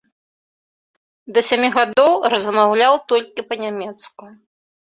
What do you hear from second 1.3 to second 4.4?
Да сямі гадоў размаўляў толькі па-нямецку.